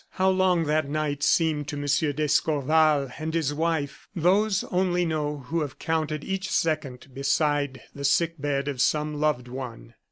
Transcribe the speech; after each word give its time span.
How 0.13 0.31
long 0.31 0.63
that 0.63 0.89
night 0.89 1.21
seemed 1.21 1.67
to 1.67 1.75
M. 1.75 1.85
d'Escorval 2.15 3.11
and 3.19 3.35
his 3.35 3.53
wife, 3.53 4.07
those 4.15 4.63
only 4.71 5.05
know 5.05 5.41
who 5.45 5.61
have 5.61 5.77
counted 5.77 6.23
each 6.23 6.49
second 6.49 7.13
beside 7.13 7.83
the 7.93 8.03
sick 8.03 8.41
bed 8.41 8.67
of 8.67 8.81
some 8.81 9.13
loved 9.19 9.47
one. 9.47 9.93